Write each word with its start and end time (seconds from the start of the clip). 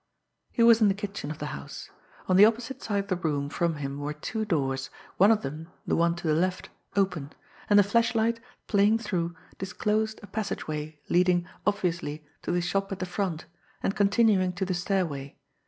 He 0.51 0.63
was 0.63 0.81
in 0.81 0.87
the 0.87 0.95
kitchen 0.95 1.29
of 1.29 1.37
the 1.37 1.45
house. 1.53 1.91
On 2.27 2.35
the 2.35 2.43
opposite 2.43 2.81
side 2.81 3.03
of 3.03 3.07
the 3.09 3.15
room 3.15 3.49
from 3.49 3.75
him 3.75 3.99
were 3.99 4.13
two 4.15 4.45
doors, 4.45 4.89
one 5.17 5.29
of 5.29 5.43
them, 5.43 5.67
the 5.85 5.95
one 5.95 6.15
to 6.15 6.27
the 6.27 6.33
left, 6.33 6.69
open 6.95 7.33
and 7.69 7.77
the 7.77 7.83
flashlight, 7.83 8.39
playing 8.65 8.97
through, 8.97 9.35
disclosed 9.59 10.19
a 10.23 10.25
passageway 10.25 10.97
leading, 11.07 11.47
obviously, 11.67 12.25
to 12.41 12.51
the 12.51 12.61
shop 12.61 12.91
at 12.91 12.97
the 12.97 13.05
front, 13.05 13.45
and 13.83 13.95
continuing 13.95 14.53
to 14.53 14.65
the 14.65 14.73
stairway. 14.73 15.37